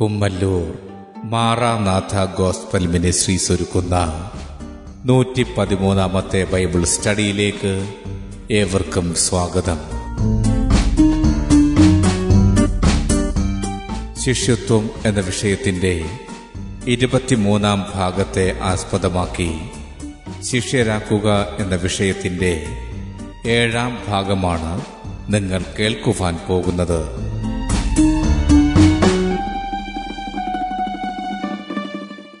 [0.00, 0.78] Kummallur
[1.24, 4.30] Maranatha gospel ministries ഒരുക്കുന്ന
[5.04, 7.94] നൂറ്റി പതിമൂന്നാമത്തെ ബൈബിൾ സ്റ്റഡിയിലേക്ക്
[8.50, 9.78] ഏവർക്കും സ്വാഗതം.
[14.22, 16.04] ശിഷ്യത്വം എന്ന വിഷയത്തിന്റെ
[16.86, 19.58] ഇരുപത്തിമൂന്നാം ഭാഗത്തെ ആസ്പദമാക്കി
[20.40, 22.66] ശിഷ്യരാക്കുക എന്ന വിഷയത്തിന്റെ
[23.46, 24.80] ഏഴാം ഭാഗമാണ്
[25.28, 27.29] നിങ്ങൾ കേൾക്കുവാൻ പോകുന്നത്.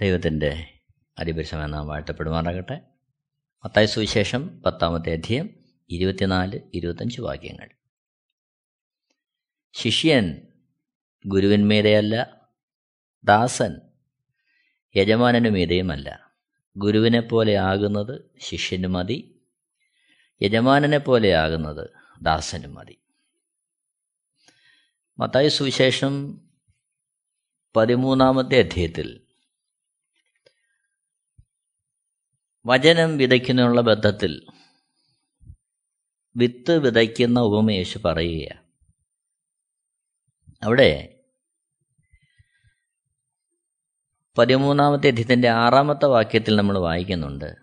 [0.00, 0.80] ദൈവത്തിന്റെ
[1.18, 2.80] അതിപരിശമെന്ന നാം വാഴ്ത്തപ്പെടുമാറാകട്ടെ.
[3.64, 5.50] മത്തായ സുവിശേഷം പത്താമത്തെ അധ്യയം
[5.90, 7.68] ഇരുപത്തിനാല് ഇരുപത്തഞ്ച് വാക്യങ്ങൾ.
[9.72, 10.46] ശിഷ്യൻ
[11.26, 12.48] ഗുരുവിന്മീതയല്ല?
[13.24, 13.80] ദാസൻ
[14.96, 16.32] യജമാനനു മീതെയുമല്ല
[16.76, 19.42] ഗുരുവിനെ പോലെ ആകുന്നത് ശിഷ്യന് മതി
[20.42, 21.90] യജമാനനെ പോലെ ആകുന്നത്
[22.22, 22.98] ദാസനും മതി.
[25.18, 26.40] മത്തായ സുവിശേഷം
[27.76, 29.27] പതിമൂന്നാമത്തെ അധ്യയത്തിൽ
[32.66, 34.46] വചനം വിതയ്ക്കുന്നതിനുള്ള ബന്ധത്തിൽ
[36.36, 38.64] വിത്ത് വിതയ്ക്കുന്ന ഉപമയേശു പറയുക
[40.62, 41.20] അവിടെ
[44.38, 47.54] പതിമൂന്നാമത്തെ അധ്യത്തിന്റെ ആറാമത്തെ വാക്യത്തിൽ നമ്മൾ വായിക്കുന്നുണ്ട്.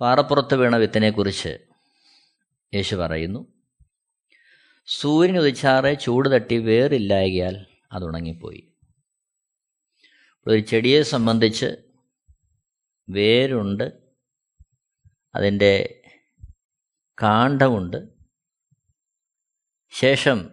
[0.00, 1.58] പാറപ്പുറത്ത് വീണ വിത്തിനെക്കുറിച്ച്
[2.74, 3.46] യേശു പറയുന്നു
[4.86, 8.73] സൂര്യൻ ഉദിച്ചാറെ ചൂട് തട്ടി വേറില്ലായകയാൽ അത് ഉണങ്ങിപ്പോയി.
[10.48, 11.66] ഒരു ചെടിയെ സംബന്ധിച്ച്
[13.08, 14.14] വേരുണ്ട്
[15.34, 16.02] അതിന്റെ
[17.22, 18.08] കാണ്ഡമുണ്ട്.
[19.90, 20.50] ശേഷം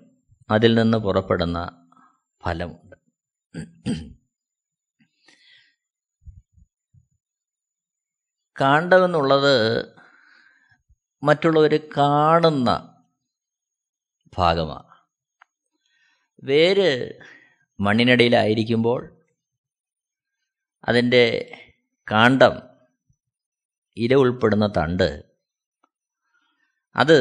[0.50, 1.88] അതിൽ നിന്ന് പുറപ്പെടുന്ന
[2.44, 2.96] ഫലമുണ്ട്.
[8.62, 9.86] കാണ്ഡമെന്നുള്ളത്
[11.24, 13.02] മറ്റുള്ളവർ കാണുന്ന
[14.38, 14.92] ഭാഗമാണ്.
[16.44, 17.20] വേര്
[17.80, 19.21] മണ്ണിനടിയിലായിരിക്കുമ്പോൾ
[20.84, 21.52] അതിന്റെ
[22.12, 22.62] കാണ്ഡം
[23.98, 25.24] ഇര ഉൾപ്പെടുന്ന തണ്ട്.
[26.96, 27.20] അത്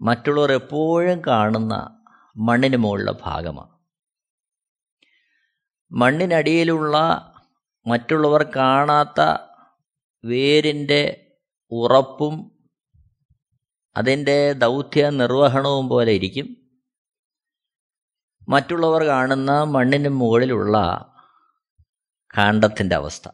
[0.00, 2.04] മറ്റുള്ളവർ എപ്പോഴും കാണുന്ന
[2.36, 3.76] മണ്ണിന് മുകളിലെ ഭാഗമാണ്.
[5.92, 6.96] മണ്ണിനടിയിലുള്ള
[7.86, 9.20] മറ്റുള്ളവർ കാണാത്ത
[10.24, 11.32] വേരിന്റെ
[11.70, 12.52] ഉറപ്പും
[13.96, 16.56] അതിന്റെ ദൗത്യ നിർവഹണവും പോലെ ഇരിക്കും.
[18.48, 20.76] മറ്റുള്ളവർ കാണുന്ന മണ്ണിന് മുകളിലുള്ള
[22.36, 23.26] കാണ്ഡത്തിന്റെ അവസ്ഥ.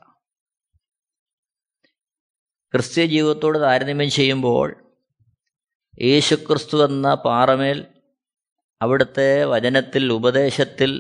[2.75, 4.69] ക്രിസ്ത്യ ജീവിതത്തോട് താരതമ്യം ചെയ്യുമ്പോൾ
[5.99, 7.79] യേശുക്രിസ്തു എന്ന പാറമേൽ
[8.81, 10.93] അവിടുത്തെ വചനത്തിൽ ഉപദേശത്തിൽ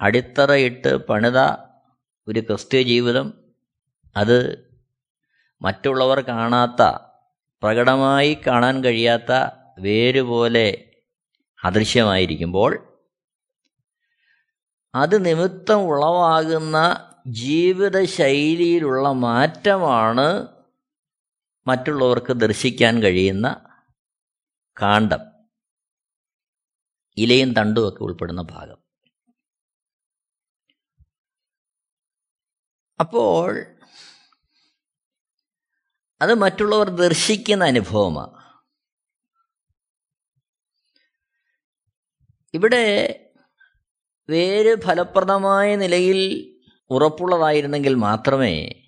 [0.00, 1.38] അടിത്തറയിട്ട് പണിത
[2.26, 3.28] ഒരു ക്രിസ്ത്യ ജീവിതം
[4.16, 4.38] അത്
[5.60, 6.82] മറ്റുള്ളവർ കാണാത്ത
[7.62, 9.32] പ്രകടമായി കാണാൻ കഴിയാത്ത
[9.78, 10.68] വേരുപോലെ
[11.60, 12.72] അദൃശ്യമായിരിക്കുമ്പോൾ
[14.94, 16.76] അത് നിമിത്തം ഉളവാകുന്ന
[17.26, 20.48] ജീവിതശൈലിയിലുള്ള മാറ്റമാണ്
[21.66, 23.66] മറ്റുള്ളവർക്ക് ദർശിക്കാൻ കഴിയുന്ന
[24.82, 25.20] കാണ്ഡം.
[27.16, 28.76] ഇലയും തണ്ടുമൊക്കെ ഉൾപ്പെടുന്ന ഭാഗം.
[33.00, 33.76] അപ്പോൾ
[36.22, 38.40] അത് മറ്റുള്ളവർ ദർശിക്കുന്ന അനുഭവമാണ്
[42.54, 43.16] ഇവിടെ
[44.30, 46.50] വേര് ഫലപ്രദമായ നിലയിൽ
[46.90, 48.82] ഉറപ്പുള്ളതായിരുന്നെങ്കിൽ മാത്രമേ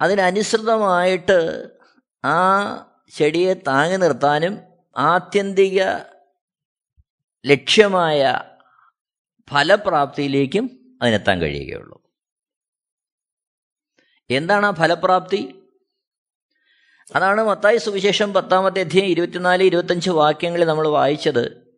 [0.00, 1.68] അതിനനുസൃതമായിട്ട്
[2.24, 2.38] ആ
[3.14, 4.58] ചെടിയെ താങ്ങി നിർത്താനും
[4.96, 5.82] ആത്യന്തിക
[7.46, 8.40] ലക്ഷ്യമായ
[9.50, 12.02] ഫലപ്രാപ്തിയിലേക്കും അതിനെത്താൻ കഴിയുകയുള്ളൂ.
[14.30, 15.70] എന്താണ് ആ ഫലപ്രാപ്തി?
[17.14, 21.72] അതാണ് മത്തായി സുവിശേഷം പത്താമത്തെ അധ്യയം ഇരുപത്തിനാല് ഇരുപത്തഞ്ച് വാക്യങ്ങളിൽ നമ്മൾ വായിച്ചത്.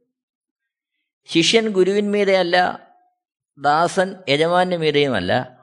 [1.26, 2.83] ശിഷ്യൻ ഗുരുവിന്മീതയല്ല
[3.58, 5.60] ദാസൻ യജമാന്റെ മീതയുമല്ല.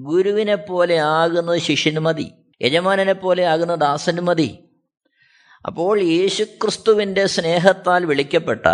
[0.00, 2.32] ഗുരുവിനെ പോലെ ആകുന്നത് ശിഷ്യന് മതി.
[2.62, 4.58] യജമാനനെ പോലെ ആകുന്ന ദാസന് മതി.
[5.66, 8.66] അപ്പോൾ യേശുക്രിസ്തുവിന്റെ സ്നേഹത്താൽ വിളിക്കപ്പെട്ട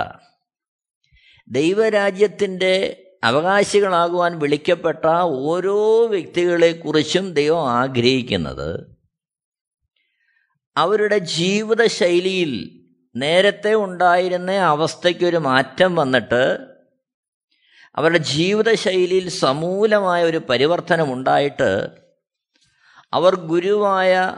[1.48, 8.96] ദൈവരാജ്യത്തിന്റെ അവകാശികളാകുവാൻ വിളിക്കപ്പെട്ട ഓരോ വ്യക്തികളെക്കുറിച്ചും ദൈവം ആഗ്രഹിക്കുന്നത്
[10.76, 12.80] അവരുടെ ജീവിതശൈലിയിൽ
[13.16, 16.69] നേരത്തെ ഉണ്ടായിരുന്ന അവസ്ഥയ്ക്കൊരു മാറ്റം വന്നിട്ട്
[17.96, 21.86] അവരുടെ ജീവിതശൈലിയിൽ സമൂലമായ ഒരു പരിവർത്തനം ഉണ്ടായിട്ട്
[23.12, 24.36] അവർ ഗുരുവായ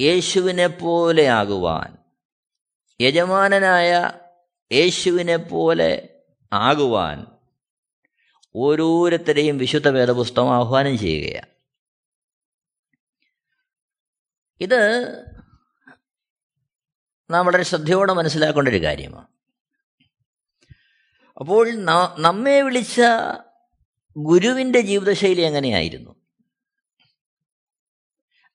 [0.00, 1.96] യേശുവിനെ പോലെ ആകുവാൻ
[3.00, 4.12] യജമാനനായ
[4.72, 6.20] യേശുവിനെ പോലെ
[6.52, 7.26] ആകുവാൻ
[8.56, 11.46] ഓരോരുത്തരെയും വിശുദ്ധ വേദപുസ്തകം ആഹ്വാനം ചെയ്യുകയാണ്.
[14.60, 15.12] ഇത്
[17.30, 19.26] നാം വളരെ ശ്രദ്ധയോടെ മനസ്സിലാക്കേണ്ട ഒരു കാര്യമാണ്.
[21.36, 21.72] അപ്പോൾ
[22.18, 23.00] നമ്മെ വിളിച്ച
[24.16, 26.14] ഗുരുവിന്റെ ജീവിതശൈലി എങ്ങനെയായിരുന്നു?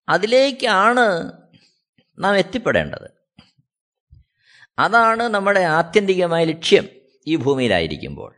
[0.09, 1.31] അതിലേക്കാണ്
[2.19, 3.09] നാം എത്തിപ്പെടേണ്ടത്.
[4.79, 6.89] അതാണ് നമ്മുടെ ആത്യന്തികമായ ലക്ഷ്യം
[7.27, 8.35] ഈ ഭൂമിയിലായിരിക്കുമ്പോൾ.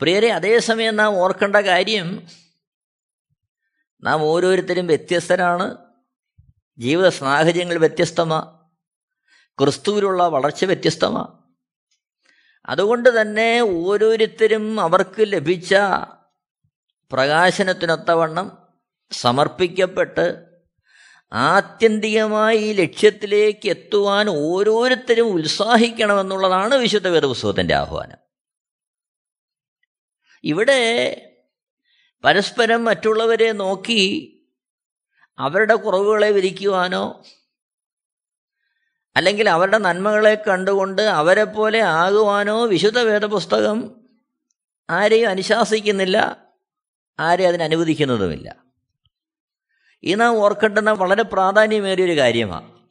[0.00, 2.26] പ്രിയരെ അതേസമയം നാം ഓർക്കേണ്ട കാര്യം
[4.02, 5.76] നാം ഓരോരുത്തരും വ്യത്യസ്തരാണ്
[6.78, 8.61] ജീവിത സാഹചര്യങ്ങൾ വ്യത്യസ്തമാണ്
[9.58, 11.42] ക്രിസ്തുവിലുള്ള വളർച്ച വ്യത്യസ്തമാണ്.
[12.66, 15.74] അതുകൊണ്ട് തന്നെ ഓരോരുത്തരും അവർക്ക് ലഭിച്ച
[17.12, 18.58] പ്രകാശനത്തിനൊത്തവണ്ണം
[19.12, 20.46] സമർപ്പിക്കപ്പെട്ട്
[21.32, 28.18] ആത്യന്തികമായി ഈ ലക്ഷ്യത്തിലേക്ക് എത്തുവാൻ ഓരോരുത്തരും ഉത്സാഹിക്കണമെന്നുള്ളതാണ് വിശുദ്ധ വേദപുസ്തകത്തിന്റെ ആഹ്വാനം.
[30.44, 30.80] ഇവിടെ
[32.24, 34.28] പരസ്പരം മറ്റുള്ളവരെ നോക്കി
[35.38, 37.24] അവരുടെ കുറവുകളെ വിധിക്കുവാനോ
[39.16, 44.06] അല്ലെങ്കിൽ അവരുടെ നന്മകളെ കണ്ടുകൊണ്ട് അവരെ പോലെ ആകുവാനോ വിശുദ്ധ വേദപുസ്തകം
[44.90, 46.48] ആരെയും അനുശാസിക്കുന്നില്ല
[47.20, 48.56] ആരെയും അതിനനുവദിക്കുന്നതുമില്ല
[50.04, 52.82] ഈ നാം ഓർക്കേണ്ടുന്ന വളരെ പ്രാധാന്യമേറിയൊരു കാര്യമാണ്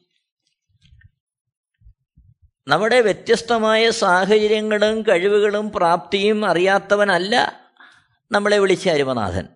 [2.67, 7.65] നമ്മുടെ വ്യത്യസ്തമായ സാഹചര്യങ്ങളും കഴിവുകളും പ്രാപ്തിയും അറിയാത്തവനല്ല
[8.31, 9.47] നമ്മളെ വിളിച്ച അരുമനാഥൻ.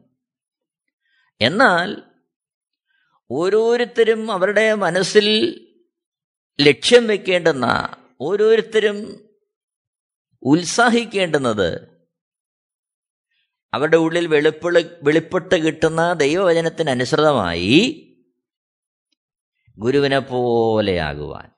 [1.41, 2.01] എന്നാൽ
[3.31, 5.61] ഓരോരുത്തരും അവരുടെ മനസ്സിൽ
[6.61, 9.29] ലക്ഷ്യം വെക്കേണ്ടുന്ന ഓരോരുത്തരും
[10.41, 11.95] ഉത്സാഹിക്കേണ്ടുന്നത്
[13.73, 18.01] അവരുടെ ഉള്ളിൽ വെളിപ്പൾ വെളിപ്പെട്ട് കിട്ടുന്ന ദൈവവചനത്തിനനുസൃതമായി
[19.77, 21.51] ഗുരുവിനെ പോലെയാകുവാൻ.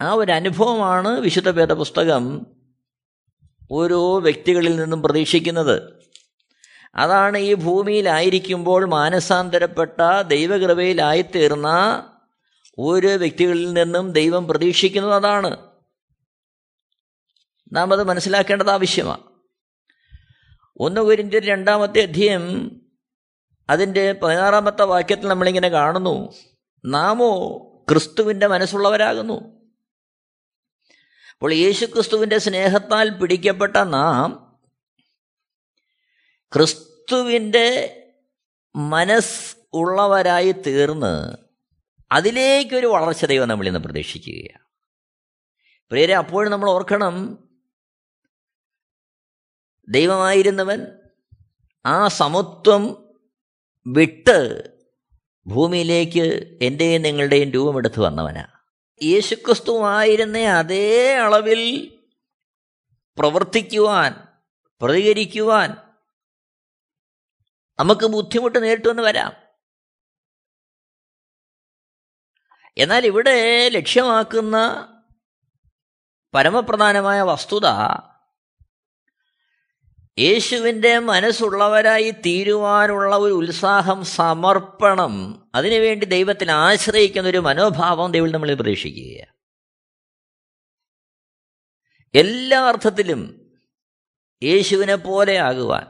[0.00, 2.46] ആ ഒരു അനുഭവമാണ് വിശുദ്ധ വേദപുസ്തകം
[3.70, 6.08] ഓരോ വ്യക്തികളിൽ നിന്നും പ്രതീക്ഷിക്കുന്നത്.
[6.94, 11.68] അതാണ് ഈ ഭൂമിയിലായിരിക്കുമ്പോൾ മാനസാന്തരപ്പെട്ട ദൈവകൃപയിലായിത്തീർന്ന
[12.78, 15.56] ഓരോ വ്യക്തികളിൽ നിന്നും ദൈവം പ്രതീക്ഷിക്കുന്നത് അതാണ്.
[17.72, 19.22] നാം അത് മനസ്സിലാക്കേണ്ടത് ആവശ്യമാണ്.
[20.80, 22.76] ഒന്ന് കുരിന്റെ രണ്ടാമത്തെ അധ്യയം
[23.70, 26.32] അതിന്റെ പതിനാറാമത്തെ വാക്യത്തിൽ നമ്മളിങ്ങനെ കാണുന്നു.
[26.84, 27.58] നാമോ
[27.90, 29.62] ക്രിസ്തുവിന്റെ മനസ്സുള്ളവരാകുന്നു.
[31.32, 34.58] അപ്പോൾ യേശു ക്രിസ്തുവിന്റെ സ്നേഹത്താൽ പിടിക്കപ്പെട്ട നാം
[36.54, 37.98] ക്രിസ്തുവിന്റെ
[38.76, 41.36] മനസ് ഉള്ളവരായി തീർന്ന്
[42.12, 44.64] അതിലേക്കൊരു വളർച്ച ദൈവം നമ്മളിന്ന് പ്രതീക്ഷിക്കുകയാണ്.
[45.90, 47.38] പ്രിയരെ അപ്പോഴും നമ്മൾ ഓർക്കണം
[49.88, 50.86] ദൈവമായിരുന്നവൻ
[51.86, 53.14] ആ സമത്വം
[53.86, 54.70] വിട്ട്
[55.46, 58.46] ഭൂമിയിലേക്ക് എന്റെയും നിങ്ങളുടെയും രൂപമെടുത്ത് വന്നവനാ.
[59.02, 61.92] യേശുക്രിസ്തുവായിരുന്ന അതേ അളവിൽ
[63.18, 64.26] പ്രവർത്തിക്കുവാൻ
[64.82, 65.76] പ്രതികരിക്കുവാൻ
[67.78, 69.41] നമുക്ക് ബുദ്ധിമുട്ട് നേരിട്ടുവെന്ന് വരാം.
[72.76, 74.88] എന്നാൽ ഇവിടെ ലക്ഷ്യമാക്കുന്ന
[76.34, 77.66] പരമപ്രധാനമായ വസ്തുത
[80.18, 89.26] യേശുവിന്റെ മനസ്സുള്ളവരായി തീരുവാനുള്ള ഒരു ഉത്സാഹം സമർപ്പണം അതിനുവേണ്ടി ദൈവത്തിൽ ആശ്രയിക്കുന്ന ഒരു മനോഭാവം ദൈവം നമ്മൾ പ്രതീക്ഷിക്കുക
[92.14, 93.50] എല്ലാ അർത്ഥത്തിലും
[94.42, 95.86] യേശുവിനെ പോലെ ആകുവാൻ.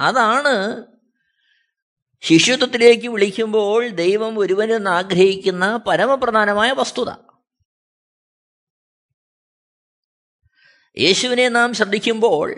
[0.00, 0.84] അതാണ്
[2.22, 7.10] ശിശുത്വത്തിലേക്ക് വിളിക്കുമ്പോൾ ദൈവം ഒരുവനെന്ന് ആഗ്രഹിക്കുന്ന പരമപ്രധാനമായ വസ്തുത.
[10.98, 12.54] യേശുവിനെ നാം ശ്രദ്ധിക്കുമ്പോൾ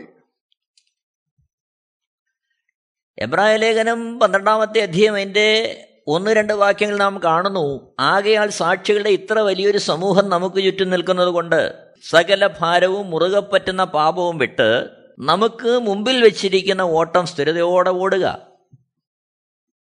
[3.18, 7.96] എബ്രായ ലേഖനം പന്ത്രണ്ടാമത്തെ അധ്യയം അതിന്റെ ഒന്ന് രണ്ട് വാക്യങ്ങൾ നാം കാണുന്നു.
[8.00, 14.90] ആകയാൽ സാക്ഷികളുടെ ഇത്ര വലിയൊരു സമൂഹം നമുക്ക് ചുറ്റും നിൽക്കുന്നത് കൊണ്ട് സകല ഭാരവും മുറുകെ പറ്റുന്ന പാപവും വിട്ട്
[15.18, 18.49] നമുക്ക് മുമ്പിൽ വെച്ചിരിക്കുന്ന ഓട്ടം സ്ഥിരതയോടെ ഓടുക.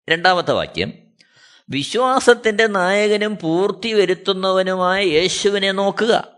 [0.10, 0.94] രണ്ടാമത്തെ വാക്യം.
[1.70, 6.38] വിശ്വാസത്തിന്റെ നായകനും പൂർത്തി വരുത്തുന്നവനുമായ യേശുവിനെ നോക്കുക.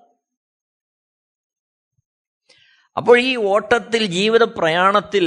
[2.97, 5.25] അപ്പോൾ ഈ ഓട്ടത്തിൽ ജീവിത പ്രയാണത്തിൽ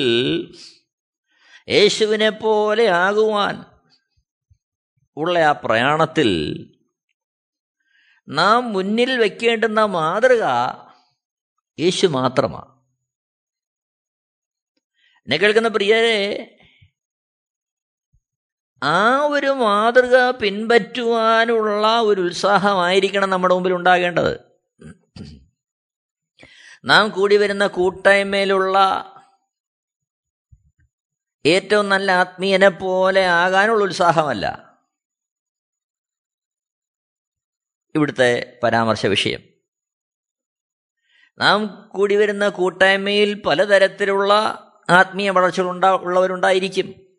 [1.68, 3.64] യേശുവിനെ പോലെ ആകുവാൻ
[5.16, 6.30] ഉള്ള ആ പ്രയാണത്തിൽ
[8.28, 10.44] നാം മുന്നിൽ വയ്ക്കേണ്ടുന്ന മാതൃക
[11.80, 12.72] യേശു മാത്രമാണ്.
[15.16, 16.58] എന്നെ കേൾക്കുന്ന പ്രിയരെ
[18.82, 24.40] ആ ഒരു മാതൃക പിൻപറ്റുവാനുള്ള ഒരു ഉത്സാഹമായിരിക്കണം നമ്മുടെ മുമ്പിൽ ഉണ്ടാകേണ്ടത്.
[26.84, 28.78] നാം കൂടി വരുന്ന കൂട്ടായ്മയിലുള്ള
[31.46, 34.76] ഏറ്റവും നല്ല ആത്മീയനെ പോലെ ആകാനുള്ള ഉത്സാഹമല്ല.
[37.94, 39.40] ഇവിടുത്തെ പരാമർശ വിഷയം.
[41.38, 44.32] നാം കൂടി വരുന്ന കൂട്ടായ്മയിൽ പലതരത്തിലുള്ള
[44.90, 47.11] ആത്മീയ വളർച്ചകൾ ഉണ്ടാ ഉള്ളവരുണ്ടായിരിക്കും.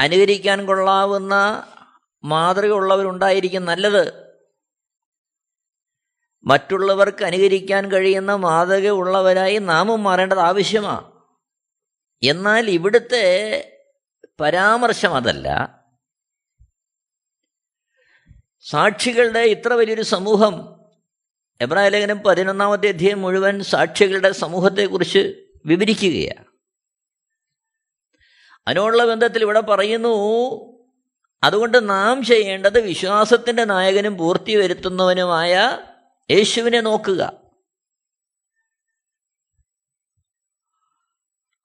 [0.00, 1.64] അനുകരിക്കാൻ കൊള്ളാവുന്ന
[2.24, 4.26] മാതൃക ഉള്ളവരുണ്ടായിരിക്കും നല്ലത്.
[6.44, 11.12] മറ്റുള്ളവർക്ക് അനുകരിക്കാൻ കഴിയുന്ന മാതൃക ഉള്ളവരായി നാമും മാറേണ്ടത് ആവശ്യമാണ്
[12.22, 13.26] എന്നാൽ ഇവിടുത്തെ
[14.40, 15.76] പരാമർശം അതല്ല.
[18.60, 20.80] സാക്ഷികളുടെ ഇത്ര വലിയൊരു സമൂഹം
[21.60, 25.34] എബ്രാഹിം ലേഖനം പതിനൊന്നാമത്തെ അധ്യായം മുഴുവൻ സാക്ഷികളുടെ സമൂഹത്തെക്കുറിച്ച്
[25.66, 26.55] വിവരിക്കുകയാണ്.
[28.68, 30.76] അതിനോടുള്ള ബന്ധത്തിൽ ഇവിടെ പറയുന്നു
[31.42, 35.78] അതുകൊണ്ട് നാം ചെയ്യേണ്ടത് വിശ്വാസത്തിന്റെ നായകനും പൂർത്തി വരുത്തുന്നവനുമായ
[36.30, 37.46] യേശുവിനെ നോക്കുക.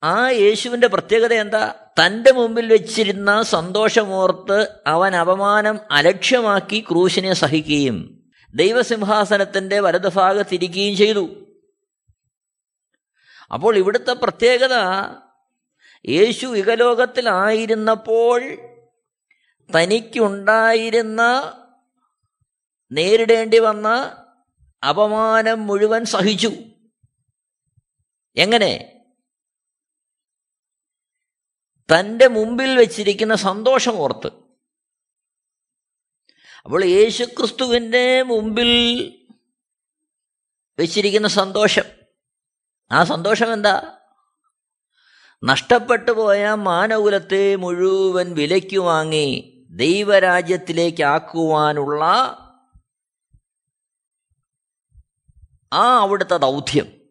[0.03, 1.73] ആ യേശുവിന്റെ പ്രത്യേകത എന്താ?
[2.05, 11.29] തന്റെ മുമ്പിൽ വെച്ചിരുന്ന സന്തോഷമോർത്ത് അവൻ അപമാനം അലക്ഷ്യമാക്കി ക്രൂശിനെ സഹിക്കുകയും ദൈവസിംഹാസനത്തിന്റെ വലതുഭാഗത്തിരിക്കുകയും ചെയ്തു.
[13.53, 14.73] അപ്പോൾ ഇവിടുത്തെ പ്രത്യേകത
[16.07, 18.41] യേശു യുഗലോകത്തിലായിരുന്നപ്പോൾ
[19.75, 21.21] തനിക്കുണ്ടായിരുന്ന
[22.91, 23.87] നേരിടേണ്ടി വന്ന
[24.89, 26.51] അപമാനം മുഴുവൻ സഹിച്ചു.
[28.37, 29.03] എങ്ങനെ?
[31.95, 34.27] തന്റെ മുമ്പിൽ വെച്ചിരിക്കുന്ന സന്തോഷം ഓർത്ത്.
[36.65, 38.71] അപ്പോൾ യേശുക്രിസ്തുവിന്റെ മുമ്പിൽ
[40.79, 41.83] വെച്ചിരിക്കുന്ന സന്തോഷം.
[42.91, 44.00] ആ സന്തോഷം എന്താ
[45.43, 52.03] നഷ്ടപ്പെട്ടു പോയ മാനകുലത്തെ മുഴുവൻ വിലയ്ക്ക് വാങ്ങി ദൈവരാജ്യത്തിലേക്ക് ആക്കുവാനുള്ള
[55.73, 57.01] ആ അവിടുത്തെ ദൗത്യം.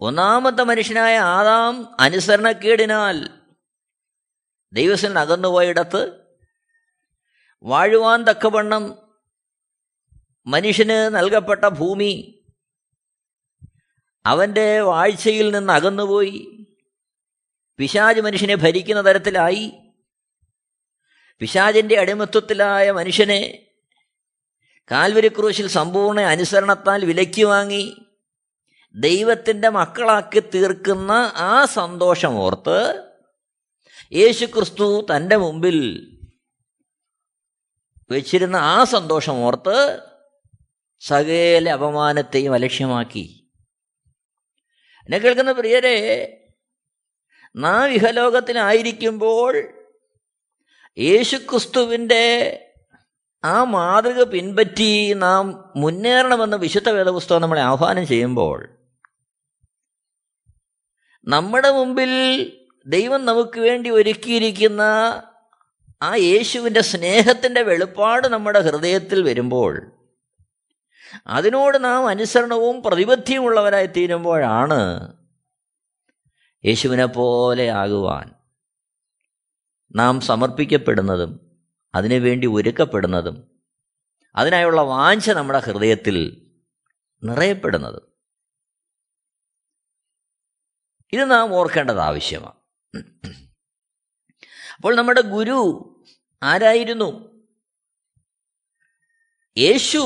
[0.00, 3.46] ഒന്നാമത്തെ മനുഷ്യനായ ആദാം അനുസരണക്കേടിനാൽ
[4.72, 6.22] ദൈവത്തിൽ അകന്നുപോയിടത്ത്
[7.62, 9.12] വാഴുവാൻ തക്കവണ്ണം
[10.46, 12.35] മനുഷ്യന് നൽകപ്പെട്ട ഭൂമി
[14.26, 16.66] അവന്റെ വാഴ്ചയിൽ നിന്ന് അകന്നുപോയി.
[17.78, 19.72] പിശാജ് മനുഷ്യനെ ഭരിക്കുന്ന തരത്തിലായി.
[21.38, 23.66] പിശാജിന്റെ അടിമത്വത്തിലായ മനുഷ്യനെ
[24.90, 27.96] കാൽവരി ക്രൂശിൽ സമ്പൂർണ അനുസരണത്താൽ വിലയ്ക്ക് വാങ്ങി.
[28.94, 33.04] ദൈവത്തിന്റെ മക്കളാക്കി തീർക്കുന്ന ആ സന്തോഷം സന്തോഷമോർത്ത്
[34.12, 36.10] യേശുക്രിസ്തു തന്റെ മുമ്പിൽ
[38.10, 40.00] വെച്ചിരുന്ന ആ സന്തോഷം ഓർത്ത്
[41.00, 43.35] സകല അപമാനത്തെയും അലക്ഷ്യമാക്കി.
[45.08, 45.96] എന്നെ കേൾക്കുന്ന പ്രിയരെ
[47.54, 49.52] നാം ഇഹലോകത്തിലായിരിക്കുമ്പോൾ
[50.98, 52.24] യേശുക്രിസ്തുവിന്റെ
[53.44, 58.58] ആ മാതൃക പിൻപറ്റി നാം മുന്നേറണമെന്ന് വിശുദ്ധ വേദപുസ്തകം നമ്മളെ ആഹ്വാനം ചെയ്യുമ്പോൾ
[61.26, 62.12] നമ്മുടെ മുമ്പിൽ
[62.86, 64.82] ദൈവം നമുക്ക് വേണ്ടി ഒരുക്കിയിരിക്കുന്ന
[66.02, 69.72] ആ യേശുവിന്റെ സ്നേഹത്തിന്റെ വെളിപ്പാട് നമ്മുടെ ഹൃദയത്തിൽ വരുമ്പോൾ
[71.26, 75.12] അതിനോട് നാം അനുസരണവും പ്രതിബദ്ധിയും ഉള്ളവരായി തീരുമ്പോഴാണ്
[76.64, 78.34] യേശുവിനെ പോലെ ആകുവാൻ
[79.96, 81.62] നാം സമർപ്പിക്കപ്പെടുന്നതും
[81.94, 83.62] അതിനുവേണ്ടി ഒരുക്കപ്പെടുന്നതും
[84.36, 86.42] അതിനായുള്ള വാഞ്ച നമ്മുടെ ഹൃദയത്തിൽ
[87.22, 88.12] നിറയപ്പെടുന്നതും.
[91.12, 92.56] ഇത് നാം ഓർക്കേണ്ടത് ആവശ്യമാണ്.
[94.76, 95.82] അപ്പോൾ നമ്മുടെ ഗുരു
[96.42, 97.36] ആരായിരുന്നു?
[99.56, 99.98] യേശു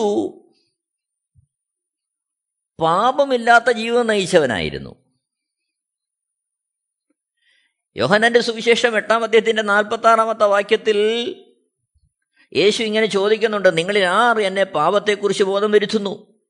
[2.81, 5.11] പാപമില്ലാത്ത ജീവിതം നയിച്ചവനായിരുന്നു.
[7.97, 10.99] യോഹനന്റെ സുവിശേഷം എട്ടാം അധ്യയത്തിന്റെ നാൽപ്പത്തി ആറാമത്തെ വാക്യത്തിൽ
[12.55, 16.45] യേശു ഇങ്ങനെ ചോദിക്കുന്നുണ്ട് നിങ്ങളിൽ ആർ എന്നെ പാപത്തെക്കുറിച്ച് ബോധം വരുത്തുന്നു?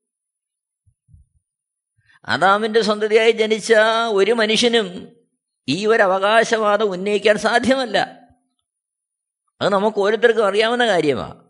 [2.24, 3.74] അദാമിന്റെ സന്തതിയായി ജനിച്ച
[4.08, 5.16] ഒരു മനുഷ്യനും
[5.68, 7.98] ഈ ഒരു അവകാശവാദം ഉന്നയിക്കാൻ സാധ്യമല്ല.
[9.60, 11.49] അത് നമുക്ക് ഓരോരുത്തർക്കും അറിയാവുന്ന കാര്യമാണ്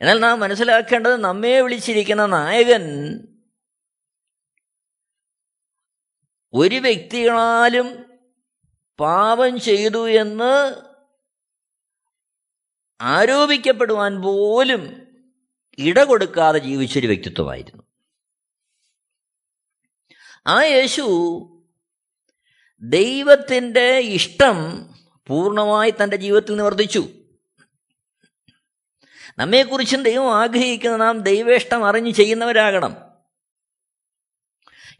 [0.00, 2.82] എന്നാൽ നാം മനസ്സിലാക്കേണ്ടത് നമ്മെ വിളിച്ചിരിക്കുന്ന നായകൻ
[6.52, 8.04] ഒരു വ്യക്തികളാലും
[9.00, 10.74] പാപം ചെയ്തു എന്ന്
[13.00, 15.06] ആരോപിക്കപ്പെടുവാൻ പോലും
[15.78, 17.82] ഇട കൊടുക്കാതെ ജീവിച്ചൊരു വ്യക്തിത്വമായിരുന്നു.
[20.46, 21.02] ആ യേശു
[22.82, 24.56] ദൈവത്തിന്റെ ഇഷ്ടം
[25.26, 27.23] പൂർണമായി തന്റെ ജീവിതത്തിൽ നിവർത്തിച്ചു.
[29.38, 32.96] നമ്മെക്കുറിച്ചും ദൈവം ആഗ്രഹിക്കുന്ന നാം ദൈവേഷ്ടം അറിഞ്ഞു ചെയ്യുന്നവരാകണം.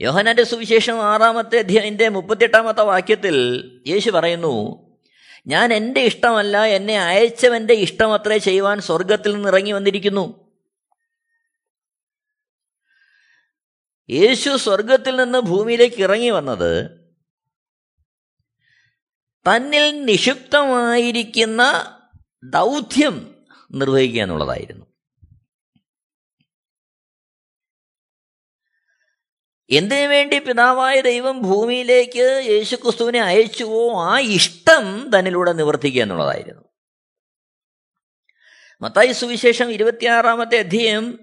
[0.01, 3.37] യോഹനാന്റെ സുവിശേഷം ആറാമത്തെ അധ്യായന്റെ മുപ്പത്തിയെട്ടാമത്തെ വാക്യത്തിൽ
[3.87, 4.85] യേശു പറയുന്നു
[5.47, 10.45] ഞാൻ എന്റെ ഇഷ്ടമല്ല എന്നെ അയച്ചവന്റെ ഇഷ്ടം അത്രേ ചെയ്യുവാൻ സ്വർഗത്തിൽ നിന്ന് ഇറങ്ങി വന്നിരിക്കുന്നു.
[14.11, 16.91] യേശു സ്വർഗത്തിൽ നിന്ന് ഭൂമിയിലേക്ക് ഇറങ്ങി വന്നത്
[19.47, 21.63] തന്നിൽ നിക്ഷിപ്തമായിരിക്കുന്ന
[22.45, 23.34] ദൗത്യം
[23.75, 24.87] നിർവഹിക്കുക എന്നുള്ളതായിരുന്നു.
[29.71, 36.63] എന്തിനു വേണ്ടി പിതാവായ ദൈവം ഭൂമിയിലേക്ക് യേശുക്രിസ്തുവിനെ അയച്ചുവോ ആ ഇഷ്ടം തന്നിലൂടെ നിവർത്തിക്കുക എന്നുള്ളതായിരുന്നു.
[38.83, 41.19] മത്തായി സുവിശേഷം ഇരുപത്തിയാറാമത്തെ അധ്യയം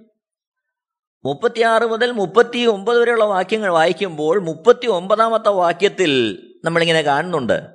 [1.26, 7.70] മുപ്പത്തിയാറ് മുതൽ മുപ്പത്തി ഒമ്പത് വരെയുള്ള വാക്യങ്ങൾ വായിക്കുമ്പോൾ മുപ്പത്തി ഒമ്പതാമത്തെ വാക്യത്തിൽ നമ്മളിങ്ങനെ കാണുന്നുണ്ട്.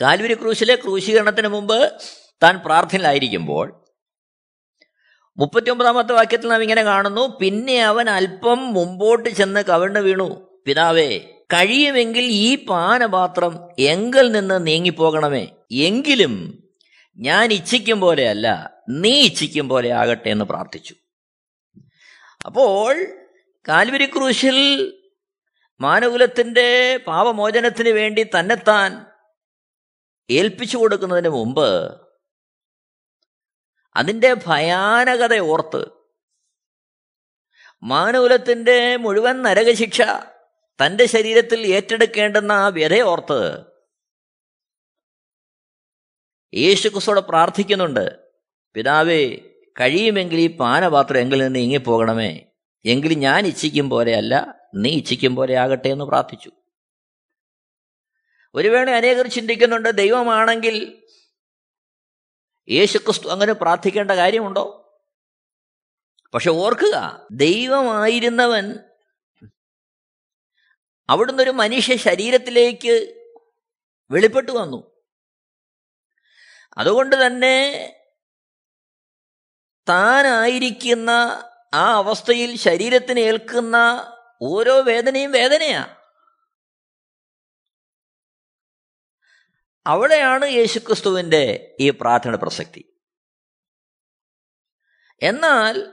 [0.00, 2.00] കാൽവരി ക്രൂശിലെ ക്രൂശീകരണത്തിന് മുമ്പ്
[2.42, 3.79] താൻ പ്രാർത്ഥനയിലായിരിക്കുമ്പോൾ
[5.40, 10.58] മുപ്പത്തിയൊമ്പതാമത്തെ വാക്യത്തിൽ നാം ഇങ്ങനെ കാണുന്നു പിന്നെ അവൻ അല്പം മുമ്പോട്ട് ചെന്ന് കവിണ് വീണു.
[10.66, 11.10] പിതാവേ
[11.52, 15.44] കഴിയുമെങ്കിൽ ഈ പാനപാത്രം എങ്കിൽ നിന്ന് നീങ്ങിപ്പോകണമേ.
[15.72, 16.34] എങ്കിലും
[17.18, 18.48] ഞാൻ ഇച്ഛിക്കും പോലെയല്ല
[18.88, 20.94] നീ ഇച്ഛിക്കും പോലെ ആകട്ടെ എന്ന് പ്രാർത്ഥിച്ചു.
[22.46, 23.06] അപ്പോൾ
[23.68, 24.58] കാൽവരി ക്രൂശിൽ
[25.80, 29.06] മാനകുലത്തിന്റെ പാപമോചനത്തിന് വേണ്ടി തന്നെത്താൻ
[30.30, 31.68] ഏൽപ്പിച്ചു കൊടുക്കുന്നതിന് മുമ്പ്
[33.96, 36.00] അതിന്റെ ഭയാനകത ഓർത്ത്
[37.82, 40.02] മാനകുലത്തിന്റെ മുഴുവൻ നരകശിക്ഷ
[40.84, 43.64] തന്റെ ശരീരത്തിൽ ഏറ്റെടുക്കേണ്ടെന്ന ആ വ്യതയോർത്ത്
[46.54, 48.18] യേശു ക്രിസ്തോടെ പ്രാർത്ഥിക്കുന്നുണ്ട്
[48.74, 49.38] പിതാവേ
[49.80, 52.40] കഴിയുമെങ്കിൽ ഈ പാനപാത്രം എങ്കിൽ നിന്ന് ഇങ്ങിപ്പോകണമേ.
[52.84, 56.50] എങ്കിൽ ഞാൻ ഇച്ഛിക്കും പോലെയല്ല നീ ഇച്ഛിക്കും പോലെ ആകട്ടെ എന്ന് പ്രാർത്ഥിച്ചു.
[58.54, 60.99] ഒരു വേണ അനേകർ ചിന്തിക്കുന്നുണ്ട് ദൈവമാണെങ്കിൽ
[62.68, 64.76] യേശുക്രിസ്തു അങ്ങനെ പ്രാർത്ഥിക്കേണ്ട കാര്യമുണ്ടോ?
[66.34, 68.78] പക്ഷെ ഓർക്കുക ദൈവമായിരുന്നവൻ
[71.08, 73.14] അവിടുന്ന് ഒരു മനുഷ്യ ശരീരത്തിലേക്ക്
[74.10, 75.04] വെളിപ്പെട്ടു വന്നു.
[76.78, 77.86] അതുകൊണ്ട് തന്നെ
[79.88, 81.10] താനായിരിക്കുന്ന
[81.74, 83.76] ആ അവസ്ഥയിൽ ശരീരത്തിന് ഏൽക്കുന്ന
[84.42, 85.99] ഓരോ വേദനയും വേദനയാ.
[89.86, 92.84] അവിടെയാണ് യേശുക്രിസ്തുവിന്റെ ഈ പ്രാർത്ഥന പ്രസക്തി.
[95.22, 95.92] എന്നാൽ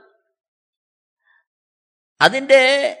[2.20, 2.96] അതിന്റെ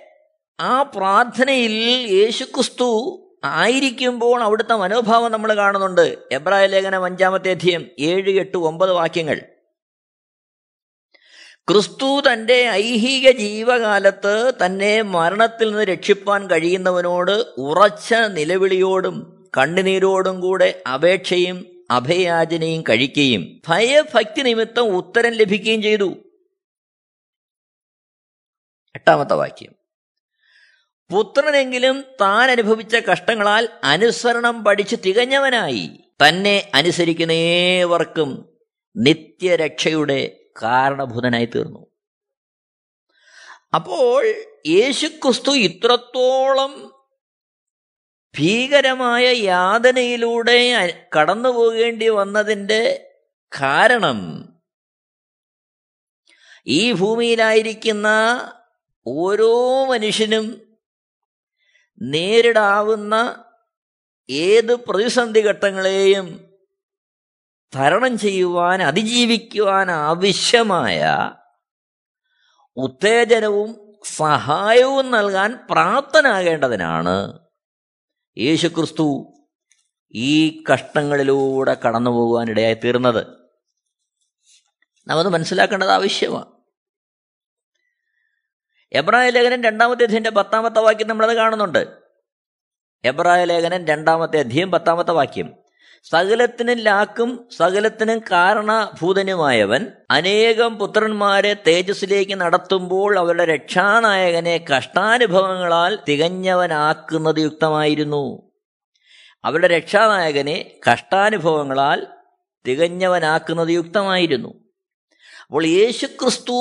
[0.60, 1.72] ആ പ്രാർത്ഥനയിൽ
[2.10, 6.28] യേശുക്രിസ്തു ആയിരിക്കുമ്പോൾ അവിടുത്തെ മനോഭാവം നമ്മൾ കാണുന്നുണ്ട്.
[6.32, 9.40] എബ്രായ ലേഖനം അഞ്ചാമത്തെ അധ്യയം ഏഴ് എട്ട് ഒമ്പത് വാക്യങ്ങൾ.
[11.70, 22.82] ക്രിസ്തു തന്റെ ഐഹിക ജീവകാലത്ത് തന്നെ മരണത്തിൽ നിന്ന് രക്ഷിപ്പാൻ കഴിയുന്നവനോട് ഉറച്ച നിലവിളിയോടും കണ്ണുനീരോടും കൂടെ അപേക്ഷയും അഭയാചനയും
[22.82, 26.14] കഴിക്കുകയും ഭയഭക്തി നിമിത്തം ഉത്തരം ലഭിക്കുകയും ചെയ്തു.
[28.94, 29.74] എട്ടാമത്തെ വാക്യം.
[31.10, 35.90] പുത്രനെങ്കിലും താൻ അനുഭവിച്ച കഷ്ടങ്ങളാൽ അനുസരണം പഠിച്ച് തികഞ്ഞവനായി.
[36.28, 38.58] തന്നെ അനുസരിക്കുന്ന ഏവർക്കും
[38.96, 41.86] നിത്യരക്ഷയുടെ കാരണഭൂതനായി തീർന്നു.
[43.74, 44.26] അപ്പോൾ
[44.66, 46.97] യേശുക്രിസ്തു ഇത്രത്തോളം
[48.38, 50.58] ഭീകരമായ യാതനയിലൂടെ
[51.16, 52.82] കടന്നു പോകേണ്ടി വന്നതിന്റെ
[53.52, 54.20] കാരണം
[56.66, 58.08] ഈ ഭൂമിയിലായിരിക്കുന്ന
[59.06, 59.52] ഓരോ
[59.84, 60.46] മനുഷ്യനും
[62.00, 63.14] നേരിടാവുന്ന
[64.28, 66.26] ഏത് പ്രതിസന്ധി ഘട്ടങ്ങളെയും
[67.72, 71.00] തരണം ചെയ്യുവാൻ അതിജീവിക്കുവാൻ ആവശ്യമായ
[72.76, 73.70] ഉത്തേജനവും
[74.12, 77.16] സഹായവും നൽകാൻ പ്രാപ്തനാകേണ്ടതിനാണ്
[78.38, 79.34] യേശുക്രിസ്തു
[80.12, 83.26] ഈ കഷ്ടങ്ങളിലൂടെ കടന്നു പോകുവാനിടയായി തീർന്നത്.
[85.06, 86.46] നാം അത് മനസ്സിലാക്കേണ്ടത് ആവശ്യമാണ്.
[88.92, 91.98] എബ്രായ ലേഖനൻ രണ്ടാമത്തെ അധ്യയന്റെ പത്താമത്തെ വാക്യം നമ്മളത് കാണുന്നുണ്ട്.
[93.04, 95.57] എബ്രായ ലേഖനൻ രണ്ടാമത്തെ അധ്യയം പത്താമത്തെ വാക്യം.
[96.04, 108.52] സകലത്തിനും ലാക്കും സകലത്തിനും കാരണഭൂതനുമായവൻ അനേകം പുത്രന്മാരെ തേജസ്സിലേക്ക് നടത്തുമ്പോൾ അവരുടെ രക്ഷാനായകനെ കഷ്ടാനുഭവങ്ങളാൽ തികഞ്ഞവനാക്കുന്നത് യുക്തമായിരുന്നു.
[109.44, 112.06] അവരുടെ രക്ഷാനായകനെ കഷ്ടാനുഭവങ്ങളാൽ
[112.66, 114.48] തികഞ്ഞവനാക്കുന്നത് യുക്തമായിരുന്നു.
[115.46, 116.58] അപ്പോൾ യേശുക്രിസ്തു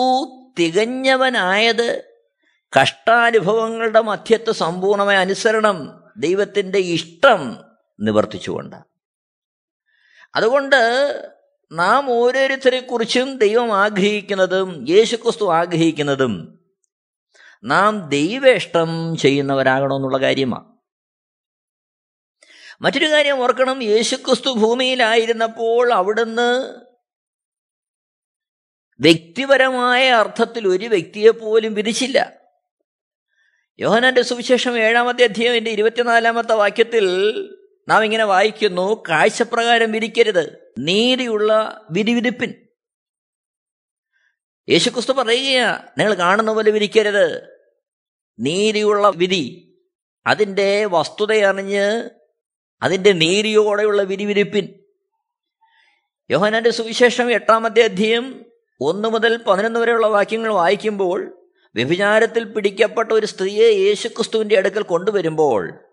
[0.59, 2.03] തികഞ്ഞവനായത്
[2.81, 7.57] കഷ്ടാനുഭവങ്ങളുടെ മധ്യത്ത് സമ്പൂർണമായ അനുസരണം ദൈവത്തിന്റെ ഇഷ്ടം
[7.99, 8.96] നിവർത്തിച്ചുകൊണ്ട്
[10.35, 11.21] അതുകൊണ്ട്
[11.71, 16.65] നാം ഓരോരുത്തരെക്കുറിച്ചും ദൈവം ആഗ്രഹിക്കുന്നതും യേശുക്രിസ്തു ആഗ്രഹിക്കുന്നതും
[17.63, 20.77] നാം ദൈവേഷ്ടം ചെയ്യുന്നവരാകണമെന്നുള്ള കാര്യമാണ്
[22.81, 26.75] മറ്റൊരു കാര്യം ഓർക്കണം യേശുക്രിസ്തു ഭൂമിയിലായിരുന്നപ്പോൾ അവിടുന്ന്
[28.99, 32.33] വ്യക്തിപരമായ അർത്ഥത്തിൽ ഒരു വ്യക്തിയെ പോലും വിധിച്ചില്ല.
[33.79, 37.07] യോഹനന്റെ സുവിശേഷം ഏഴാമത്തെ അധ്യായത്തിന്റെ ഇരുപത്തിനാലാമത്തെ വാക്യത്തിൽ
[37.89, 42.53] നാം ഇങ്ങനെ വായിക്കുന്നു കാഴ്ചപ്രകാരം വിരിക്കരുത് നീതിയുള്ള വിരിവിരിപ്പിൻ
[44.69, 47.51] യേശുക്രിസ്തു പറയുകയാ നിങ്ങൾ കാണുന്ന പോലെ വിരിക്കരുത്
[48.39, 49.75] നീതിയുള്ള വിധി
[50.27, 52.09] അതിന്റെ വസ്തുതയറിഞ്ഞ്
[52.83, 54.67] അതിന്റെ നീതിയോടെയുള്ള വിരിവിരിപ്പിൻ
[56.29, 58.45] യോഹനാന്റെ സുവിശേഷം എട്ടാമത്തെ അധ്യയം
[58.81, 61.33] ഒന്ന് മുതൽ പതിനൊന്ന് വരെയുള്ള വാക്യങ്ങൾ വായിക്കുമ്പോൾ
[61.75, 65.86] വ്യഭിചാരത്തിൽ പിടിക്കപ്പെട്ട ഒരു സ്ത്രീയെ യേശുക്രിസ്തുവിന്റെ അടുക്കൽ കൊണ്ടുവരുമ്പോൾ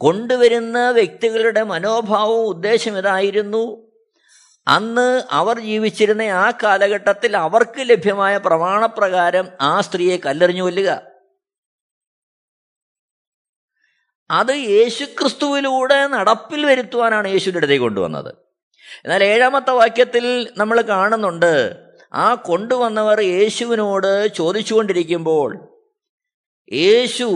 [0.00, 3.90] കൊണ്ടുവരുന്ന വ്യക്തികളുടെ മനോഭാവവും ഉദ്ദേശം ഇതായിരുന്നു.
[4.68, 11.02] അന്ന് അവർ ജീവിച്ചിരുന്ന ആ കാലഘട്ടത്തിൽ അവർക്ക് ലഭ്യമായ പ്രമാണപ്രകാരം ആ സ്ത്രീയെ കല്ലെറിഞ്ഞു കൊല്ലുക.
[14.30, 18.34] അത് യേശുക്രിസ്തുവിലൂടെ നടപ്പിൽ വരുത്തുവാനാണ് യേശുവിന്റെ അടുത്തേക്ക് കൊണ്ടുവന്നത്.
[19.04, 25.68] എന്നാൽ ഏഴാമത്തെ വാക്യത്തിൽ നമ്മൾ കാണുന്നുണ്ട് ആ കൊണ്ടുവന്നവർ യേശുവിനോട് ചോദിച്ചുകൊണ്ടിരിക്കുമ്പോൾ
[26.72, 27.30] യേശു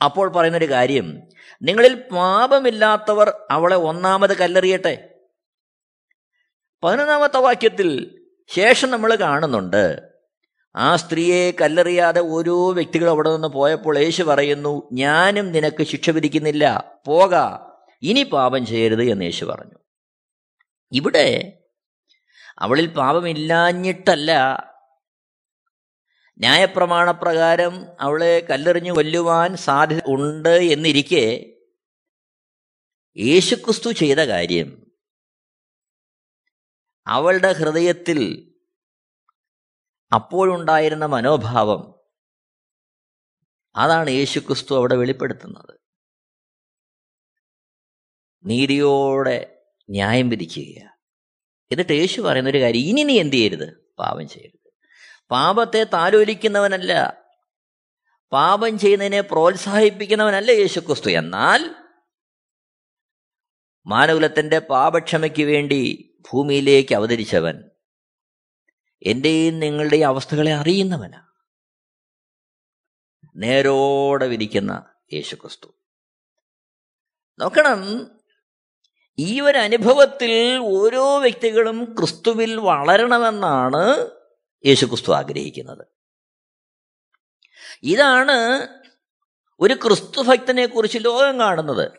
[0.00, 1.22] അപ്പോൾ പറയുന്നൊരു കാര്യം
[1.62, 5.08] നിങ്ങളിൽ പാപമില്ലാത്തവർ അവളെ ഒന്നാമത് കല്ലെറിയട്ടെ.
[6.82, 10.08] പതിനൊന്നാമത്തെ വാക്യത്തിൽ ശേഷം നമ്മൾ കാണുന്നുണ്ട്
[10.76, 17.34] ആ സ്ത്രീയെ കല്ലെറിയാതെ ഓരോ വ്യക്തികൾ അവിടെ നിന്ന് പോയപ്പോൾ യേശു പറയുന്നു ഞാനും നിനക്ക് ശിക്ഷ വിധിക്കുന്നില്ല പോക
[18.02, 19.78] ഇനി പാപം ചെയ്യരുത് എന്ന് യേശു പറഞ്ഞു.
[20.92, 21.52] ഇവിടെ
[22.58, 24.32] അവളിൽ പാപമില്ലാഞ്ഞിട്ടല്ല
[26.38, 31.54] ന്യായപ്രമാണപ്രകാരം അവളെ കല്ലെറിഞ്ഞു കൊല്ലുവാൻ സാധ്യത ഉണ്ട് എന്നിരിക്കെ
[33.16, 34.92] യേശുക്രിസ്തു ചെയ്ത കാര്യം
[37.06, 38.48] അവളുടെ ഹൃദയത്തിൽ
[40.14, 41.98] അപ്പോഴുണ്ടായിരുന്ന മനോഭാവം
[43.76, 45.80] അതാണ് യേശുക്രിസ്തു അവിടെ വെളിപ്പെടുത്തുന്നത്.
[48.44, 50.98] നീതിയോടെ ന്യായം വിധിക്കുക
[51.72, 53.94] എന്നിട്ട് യേശു പറയുന്ന ഒരു കാര്യം ഇനി നീ എന്ത് ചെയ്യരുത്?
[53.98, 54.67] പാപം ചെയ്യരുത്.
[55.30, 57.22] പാപത്തെ താലോലിക്കുന്നവനല്ല.
[58.32, 61.10] പാപം ചെയ്യുന്നതിനെ പ്രോത്സാഹിപ്പിക്കുന്നവനല്ല യേശുക്രിസ്തു.
[61.10, 61.74] എന്നാൽ
[63.86, 67.64] മാനകുലത്തിന്റെ പാപക്ഷമയ്ക്ക് വേണ്ടി ഭൂമിയിലേക്ക് അവതരിച്ചവൻ
[69.02, 71.26] എന്റെയും നിങ്ങളുടെയും അവസ്ഥകളെ അറിയുന്നവനാ.
[73.36, 75.68] നേരോടെ വിരിക്കുന്ന യേശുക്രിസ്തു.
[77.38, 78.10] നോക്കണം
[79.18, 84.17] ഈ ഒരു അനുഭവത്തിൽ ഓരോ വ്യക്തികളും ക്രിസ്തുവിൽ വളരണമെന്നാണ്
[84.66, 85.86] യേശുക്രിസ്തു ആഗ്രഹിക്കുന്നത്.
[87.82, 88.68] ഇതാണ്
[89.60, 91.90] ഒരു ക്രിസ്തു ഭക്തനെ കുറിച്ച് ലോകം കാണുന്നത്.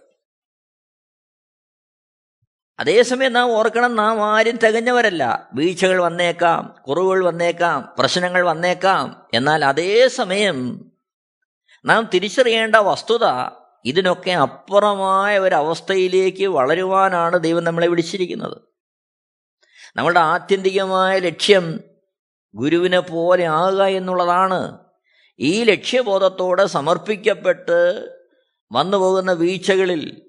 [2.79, 5.49] അതേസമയം നാം ഓർക്കണം നാം ആരും തികഞ്ഞവരല്ല.
[5.53, 9.27] വീഴ്ചകൾ വന്നേക്കാം കുറവുകൾ വന്നേക്കാം പ്രശ്നങ്ങൾ വന്നേക്കാം.
[9.33, 10.91] എന്നാൽ അതേസമയം
[11.85, 13.25] നാം തിരിച്ചറിയേണ്ട വസ്തുത
[13.85, 18.57] ഇതിനൊക്കെ അപ്പുറമായ ഒരവസ്ഥയിലേക്ക് വളരുവാനാണ് ദൈവം നമ്മളെ വിളിച്ചിരിക്കുന്നത്.
[19.95, 21.79] നമ്മളുടെ ആത്യന്തികമായ ലക്ഷ്യം
[22.55, 24.77] ഗുരുവിനെ പോലെ ആകുക എന്നുള്ളതാണ്.
[25.39, 28.09] ഈ ലക്ഷ്യബോധത്തോടെ സമർപ്പിക്കപ്പെട്ട്
[28.71, 30.21] വന്നു പോകുന്ന വീഴ്ചകളിൽ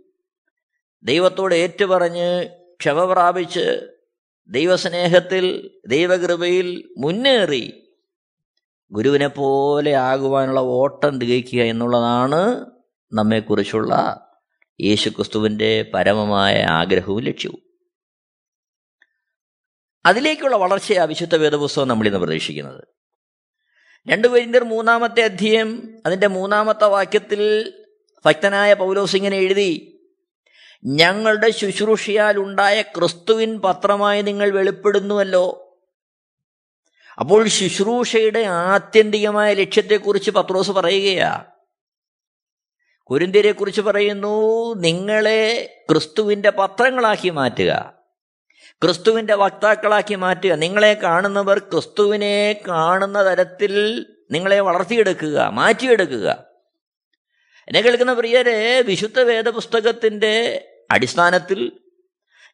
[1.02, 2.48] ദൈവത്തോട് ഏറ്റുപറഞ്ഞ്
[2.80, 3.88] ക്ഷമ പ്രാപിച്ച്
[4.48, 7.86] ദൈവസ്നേഹത്തിൽ ദൈവകൃപയിൽ മുന്നേറി
[8.92, 12.66] ഗുരുവിനെ പോലെ ആകുവാനുള്ള ഓട്ടം തികയ്ക്കുക എന്നുള്ളതാണ്
[13.12, 14.20] നമ്മെക്കുറിച്ചുള്ള
[14.80, 17.69] യേശുക്രിസ്തുവിന്റെ പരമമായ ആഗ്രഹവും ലക്ഷ്യവും.
[20.06, 22.84] അതിലേക്കുള്ള വളർച്ചയാ വിശുദ്ധ വേദപുസ്തകം നമ്മളിന്ന് പ്രതീക്ഷിക്കുന്നത്.
[24.08, 27.72] രണ്ടു പേരിന്റെ മൂന്നാമത്തെ അധ്യയം അതിന്റെ മൂന്നാമത്തെ വാക്യത്തിൽ
[28.26, 29.96] ഭക്തനായ പൗലോസ് ഇങ്ങനെ എഴുതി
[30.84, 35.66] ഞങ്ങളുടെ ശുശ്രൂഷയാൽ ഉണ്ടായ ക്രിസ്തുവിൻ പത്രമായി നിങ്ങൾ വെളിപ്പെടുന്നുവല്ലോ.
[37.18, 41.44] അപ്പോൾ ശുശ്രൂഷയുടെ ആത്യന്തികമായ ലക്ഷ്യത്തെക്കുറിച്ച് പത്രോസ് പറയുകയാ.
[43.02, 47.99] കുരുന്തിരെക്കുറിച്ച് പറയുന്നു നിങ്ങളെ ക്രിസ്തുവിന്റെ പത്രങ്ങളാക്കി മാറ്റുക.
[48.84, 50.52] ക്രിസ്തുവിന്റെ വക്താക്കളാക്കി മാറ്റുക.
[50.52, 56.44] നിങ്ങളെ കാണുന്നവർ ക്രിസ്തുവിനെ കാണുന്ന തരത്തിൽ നിങ്ങളെ വളർത്തിയെടുക്കുക മാറ്റിയെടുക്കുക.
[57.68, 61.72] എന്നെ കേൾക്കുന്ന പ്രിയരെ വിശുദ്ധ വേദപുസ്തകത്തിന്റെ അടിസ്ഥാനത്തിൽ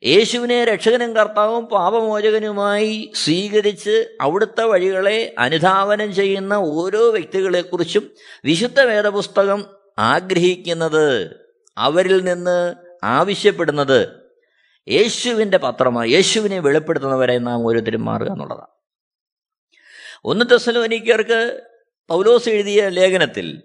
[0.04, 8.10] യേശുവിനെ രക്ഷകനും കർത്താവും പാപമോചകനുമായി സ്വീകരിച്ച് അവിടുത്തെ വഴികളെ അനുധാവനം ചെയ്യുന്ന ഓരോ വ്യക്തികളെക്കുറിച്ചും
[8.44, 9.66] വിശുദ്ധ വേദപുസ്തകം
[9.98, 11.36] ആഗ്രഹിക്കുന്നത്
[11.78, 14.25] അവരിൽ നിന്ന് ആവശ്യപ്പെടുന്നത്.
[14.88, 18.66] യേശുവിന്റെ പത്രമായി യേശുവിനെ വെളിപ്പെടുത്തുന്നവരെ നാം ഓരോരുത്തരും മാറുക എന്നുള്ളതാണ്.
[20.24, 21.62] ഒന്ന് തെസലോനിക്കർക്ക്
[22.08, 23.62] പൗലോസ് എഴുതിയ ലേഖനത്തിൽ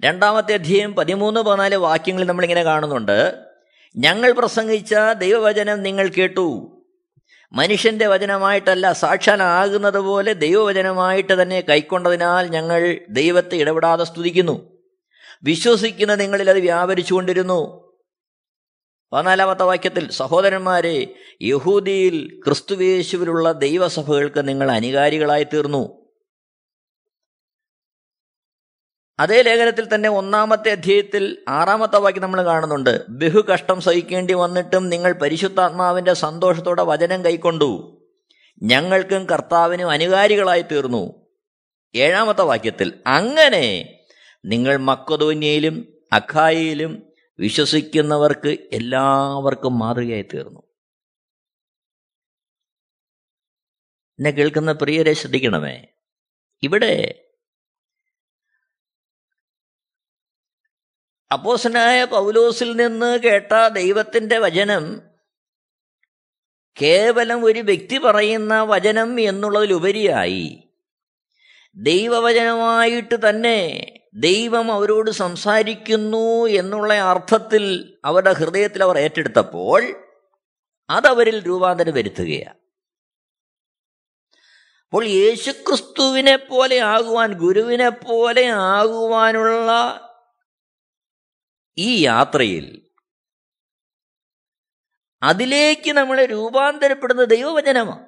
[0.00, 3.34] രണ്ടാമത്തെ അധ്യയം പതിമൂന്ന് പതിനാല് വാക്യങ്ങളിൽ നമ്മളിങ്ങനെ കാണുന്നുണ്ട്.
[3.96, 6.72] ഞങ്ങൾ പ്രസംഗിച്ച ദൈവവചനം നിങ്ങൾ കേട്ടു.
[7.52, 14.78] മനുഷ്യന്റെ വചനമായിട്ടല്ല സാക്ഷാലാകുന്നത് പോലെ ദൈവവചനമായിട്ട് തന്നെ കൈക്കൊണ്ടതിനാൽ ഞങ്ങൾ ദൈവത്തെ ഇടപെടാതെ സ്തുതിക്കുന്നു.
[15.42, 17.85] വിശ്വസിക്കുന്ന നിങ്ങളിൽ അത് വ്യാപരിച്ചുകൊണ്ടിരുന്നു.
[19.12, 26.06] പതിനാലാമത്തെ വാക്യത്തിൽ സഹോദരന്മാരെ യഹൂദിയിൽ ക്രിസ്തുവേശുവിലുള്ള ദൈവസഭകൾക്ക് നിങ്ങൾ അനികാരികളായി തീർന്നു
[29.20, 33.08] അതേ ലേഖനത്തിൽ തന്നെ ഒന്നാമത്തെ അധ്യായത്തിൽ ആറാമത്തെ വാക്യം നമ്മൾ കാണുന്നുണ്ട്.
[33.08, 38.02] ബഹു കഷ്ടം സഹിക്കേണ്ടി വന്നിട്ടും നിങ്ങൾ പരിശുദ്ധാത്മാവിന്റെ സന്തോഷത്തോടെ വചനം കൈക്കൊണ്ടു.
[38.62, 41.26] ഞങ്ങൾക്കും കർത്താവിനും അനുകാരികളായി തീർന്നു
[41.94, 43.98] ഏഴാമത്തെ വാക്യത്തിൽ അങ്ങനെ
[44.44, 50.62] നിങ്ങൾ മക്കതോന്യയിലും അഖായിലും വിശ്വസിക്കുന്നവർക്ക് എല്ലാവർക്കും മാതൃകയായി തീർന്നു
[54.18, 55.94] എന്നെ കേൾക്കുന്ന പ്രിയരെ ശ്രദ്ധിക്കണമേ.
[56.62, 57.22] ഇവിടെ
[61.32, 65.02] അപ്പോസനായ പൗലോസിൽ നിന്ന് കേട്ട ദൈവത്തിന്റെ വചനം
[66.82, 70.72] കേവലം ഒരു വ്യക്തി പറയുന്ന വചനം എന്നുള്ളതിലുപരിയായി
[71.76, 80.04] ദൈവവചനമായിട്ട് തന്നെ ദൈവം അവരോട് സംസാരിക്കുന്നു എന്നുള്ള അർത്ഥത്തിൽ അവരുടെ ഹൃദയത്തിൽ അവർ ഏറ്റെടുത്തപ്പോൾ
[80.90, 82.58] അതവരിൽ രൂപാന്തരം വരുത്തുകയാണ്.
[84.84, 90.00] അപ്പോൾ യേശുക്രിസ്തുവിനെ പോലെ ആകുവാൻ ഗുരുവിനെ പോലെ ആകുവാനുള്ള
[91.78, 92.90] ഈ യാത്രയിൽ
[95.22, 98.06] അതിലേക്ക് നമ്മളെ രൂപാന്തരപ്പെടുന്ന ദൈവവചനമാണ്.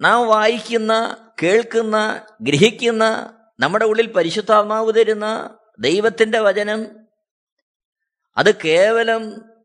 [0.00, 3.04] നാം വായിക്കുന്ന കേൾക്കുന്ന ഗ്രഹിക്കുന്ന
[3.60, 5.26] നമ്മുടെ ഉള്ളിൽ പരിശുദ്ധാത്മാവ് തരുന്ന
[5.78, 6.80] ദൈവത്തിന്റെ വചനം
[8.36, 9.22] അത് കേവലം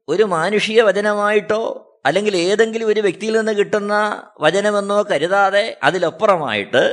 [0.07, 1.61] ഒരു മാനുഷിക വചനമായിട്ടോ
[2.05, 3.93] അല്ലെങ്കിൽ ഏതെങ്കിലും ഒരു വ്യക്തിയിൽ നിന്ന് കിട്ടുന്ന
[4.41, 6.83] വചനമെന്നോ കരുതാതെ അതിലപ്പുറമായിട്ട്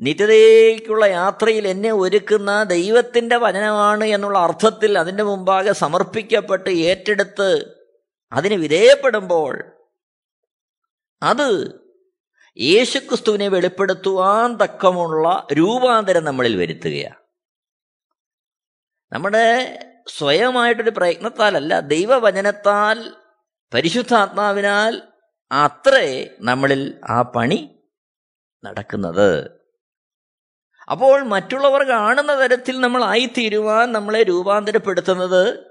[0.00, 7.50] നിത്യതയ്ക്കുള്ള യാത്രയിൽ എന്നെ ഒരുക്കുന്ന ദൈവത്തിന്റെ വചനമാണ് എന്നുള്ള അർത്ഥത്തിൽ അതിന്റെ മുമ്പാകെ സമർപ്പിക്കപ്പെട്ട് ഏറ്റെടുത്ത്
[8.32, 9.64] അതിന് വിധേയപ്പെടുമ്പോൾ
[11.22, 11.48] അത്
[12.58, 17.16] യേശുക്രിസ്തുവിനെ വെളിപ്പെടുത്തുവാൻ തക്കമുള്ള രൂപാന്തരം നമ്മളിൽ വരുത്തുകയാണ്.
[19.12, 23.12] നമ്മുടെ സ്വയമായിട്ടൊരു പ്രയത്നത്താലല്ല ദൈവവചനത്താൽ
[23.74, 25.02] പരിശുദ്ധാത്മാവിനാൽ
[25.52, 27.78] അത്രേ നമ്മളിൽ ആ പണി
[28.64, 29.60] നടക്കുന്നത്.
[30.90, 35.64] അപ്പോൾ മറ്റുള്ളവർ കാണുന്ന തരത്തിൽ നമ്മൾ ആയിത്തീരുവാൻ നമ്മളെ രൂപാന്തരപ്പെടുത്തുന്നത്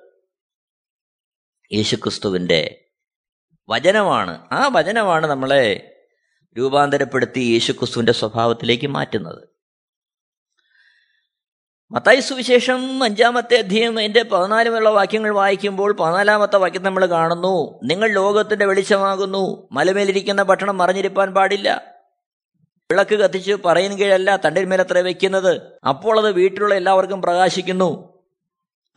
[1.72, 2.92] യേശുക്രിസ്തുവിന്റെ
[3.70, 4.50] വചനമാണ്.
[4.52, 5.93] ആ വചനമാണ് നമ്മളെ
[6.58, 9.54] രൂപാന്തരപ്പെടുത്തി യേശുക്രിസ്തുവിന്റെ സ്വഭാവത്തിലേക്ക് മാറ്റുന്നത്.
[11.92, 17.80] മത്തായി സുവിശേഷം അഞ്ചാമത്തെ അധ്യയം അതിന്റെ പതിനാലുമുള്ള വാക്യങ്ങൾ വായിക്കുമ്പോൾ പതിനാലാമത്തെ വാക്യം നമ്മൾ കാണുന്നു.
[17.84, 19.68] നിങ്ങൾ ലോകത്തിന്റെ വെളിച്ചമാകുന്നു.
[19.72, 21.96] മലമേലിരിക്കുന്ന ഭക്ഷണം മറിഞ്ഞിരിപ്പാൻ പാടില്ല.
[22.92, 28.14] വിളക്ക് കത്തിച്ച് പറയുന്ന കീഴല്ല തണ്ടിന്മേലത്ര വയ്ക്കുന്നത് അപ്പോൾ അത് വീട്ടിലുള്ള എല്ലാവർക്കും പ്രകാശിക്കുന്നു.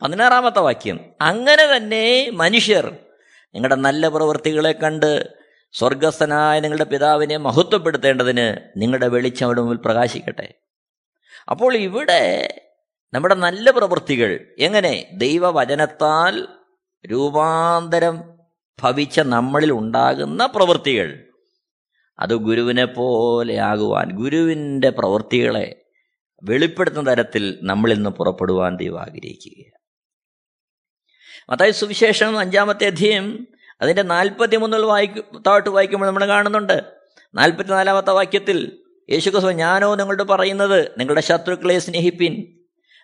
[0.01, 0.99] പതിനാറാമത്തെ വാക്യം.
[1.21, 2.97] അങ്ങനെ തന്നെ മനുഷ്യർ
[3.55, 5.36] നിങ്ങളുടെ നല്ല പ്രവൃത്തികളെ കണ്ട്
[5.77, 10.53] സ്വർഗസ്ഥനായ നിങ്ങളുടെ പിതാവിനെ മഹത്വപ്പെടുത്തേണ്ടതിന് നിങ്ങളുടെ വെളിച്ചം അവിടെ മുമ്പിൽ പ്രകാശിക്കട്ടെ.
[11.51, 12.21] അപ്പോൾ ഇവിടെ
[13.13, 16.47] നമ്മുടെ നല്ല പ്രവൃത്തികൾ എങ്ങനെ ദൈവവചനത്താൽ
[17.11, 18.23] രൂപാന്തരം
[18.81, 21.23] ഭവിച്ച നമ്മളിൽ ഉണ്ടാകുന്ന പ്രവൃത്തികൾ.
[22.19, 25.85] അത് ഗുരുവിനെ പോലെ ആകുവാൻ ഗുരുവിന്റെ പ്രവൃത്തികളെ
[26.43, 29.77] വെളിപ്പെടുത്തുന്ന തരത്തിൽ നമ്മളിൽ നിന്ന് പുറപ്പെടുവാൻ ദൈവം ആഗ്രഹിക്കുകയാണ്.
[31.51, 33.47] മത്തായി സുവിശേഷം അഞ്ചാമത്തെ അധ്യയം
[33.81, 36.83] അതിന്റെ നാൽപ്പത്തി മൂന്നിൽ വായിക്കും താഴ്ത്ത് വായിക്കുമ്പോൾ നമ്മൾ കാണുന്നുണ്ട്.
[37.35, 42.57] നാൽപ്പത്തിനാലാമത്തെ വാക്യത്തിൽ യേശുക്രിസ്തു ഞാനോ നിങ്ങളോട് പറയുന്നത് നിങ്ങളുടെ ശത്രുക്കളെ സ്നേഹിപ്പിൻ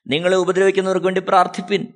[0.07, 1.87] നിങ്ങളെ ഉപദ്രവിക്കുന്നവർക്ക് വേണ്ടി പ്രാർത്ഥിപ്പിൻ.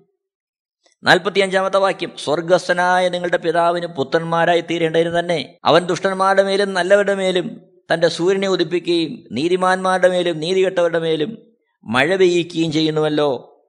[1.03, 7.61] നാൽപ്പത്തി അഞ്ചാമത്തെ വാക്യം സ്വർഗസ്ഥനായ നിങ്ങളുടെ പിതാവിന് പുത്രന്മാരായി തീരേണ്ടതിന് തന്നെ അവൻ ദുഷ്ടന്മാരുടെ മേലും നല്ലവരുടെ മേലും
[7.93, 11.37] തന്റെ സൂര്യനെ ഉദിപ്പിക്കുകയും നീതിമാന്മാരുടെ മേലും നീതികെട്ടവരുടെ മേലും
[11.83, 13.61] മഴ പെയ്യിക്കുകയും ചെയ്യുന്നുവല്ലോ.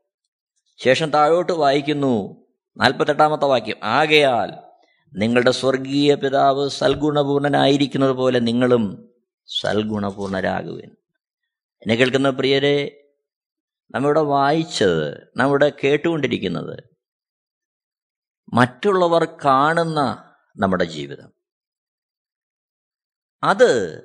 [0.77, 2.47] ശേഷം താഴോട്ട് വായിക്കുന്നു.
[2.77, 4.68] നാൽപ്പത്തെട്ടാമത്തെ വാക്യം ആകയാൽ
[5.17, 9.15] നിങ്ങളുടെ സ്വർഗീയ പിതാവ് സൽഗുണപൂർണനായിരിക്കുന്നത് പോലെ നിങ്ങളും
[9.61, 10.91] സൽഗുണപൂർണരാകുവിൻ.
[11.83, 13.05] എന്നെ കേൾക്കുന്ന പ്രിയരെ
[13.91, 16.85] നമ്മുടെ വായിച്ചത് നമ്മുടെ കേട്ടുകൊണ്ടിരിക്കുന്നത്
[18.53, 20.01] മറ്റുള്ളവർ കാണുന്ന
[20.57, 21.33] നമ്മുടെ ജീവിതം.
[23.43, 24.03] അത്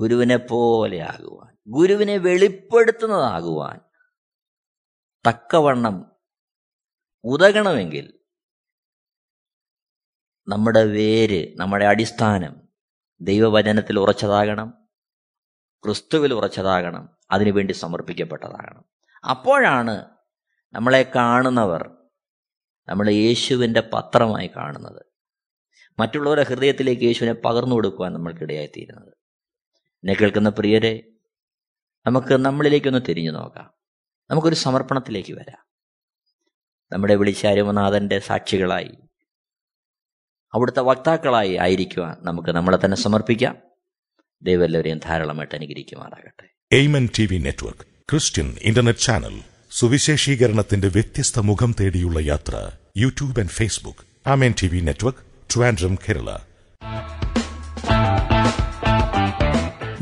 [0.00, 3.80] ഗുരുവിനെ പോലെ ആകുവാൻ ഗുരുവിനെ വെളിപ്പെടുത്തുന്നതാകുവാൻ
[5.28, 6.12] തക്കവണ്ണം
[7.24, 8.19] ഉതകണമെങ്കിൽ
[10.50, 12.56] നമ്മുടെ വേര് നമ്മുടെ അടിസ്ഥാനം
[13.20, 14.74] ദൈവവചനത്തിൽ ഉറച്ചതാകണം
[15.84, 18.84] ക്രിസ്തുവിൽ ഉറച്ചതാകണം അതിനുവേണ്ടി സമർപ്പിക്കപ്പെട്ടതാകണം.
[19.30, 20.04] അപ്പോഴാണ്
[20.72, 21.90] നമ്മളെ കാണുന്നവർ
[22.88, 25.06] നമ്മൾ യേശുവിന്റെ പത്രമായി കാണുന്നത്.
[25.98, 29.12] മറ്റുള്ളവരുടെ ഹൃദയത്തിലേക്ക് യേശുവിനെ പകർന്നു കൊടുക്കുവാൻ നമ്മൾക്കിടയായിത്തീരുന്നത്.
[29.78, 31.02] എന്നെ കേൾക്കുന്ന പ്രിയരെ
[32.06, 33.70] നമുക്ക് നമ്മളിലേക്കൊന്ന് തിരിഞ്ഞു നോക്കാം.
[34.30, 35.66] നമുക്കൊരു സമർപ്പണത്തിലേക്ക് വരാം.
[36.92, 38.98] നമ്മുടെ വിളിച്ചാരുമനാഥന്റെ സാക്ഷികളായി
[40.54, 43.56] അവിടുത്തെ വക്താക്കളായി ആയിരിക്കുവാൻ നമുക്ക് നമ്മളെ തന്നെ സമർപ്പിക്കാം.
[44.42, 46.54] ദൈവം എല്ലാവരെയും ധാരാളമായിട്ട് അനുഗ്രഹിക്കുമാറാകട്ടെ.
[46.72, 54.54] Amen TV network Christian internet channel സുവിശേഷീകരണത്തിന്റെ വ്യത്യസ്ത മുഖം തേടിയുള്ള യാത്ര YouTube and Facebook Amen
[54.68, 55.18] TV network
[55.54, 56.36] Trivandrum Kerala.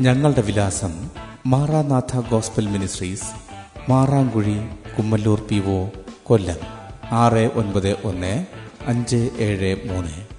[0.01, 1.09] ഞങ്ങളുടെ വിലാസം
[1.45, 3.31] Maranatha gospel ministries
[3.89, 4.57] Marankuzhi
[4.97, 5.89] Kummallur P O
[6.23, 6.57] Kollam.
[7.11, 8.45] ആറ് ഒൻപത് ഒന്ന്
[8.85, 10.38] അഞ്ച് ഏഴ് മൂന്ന്.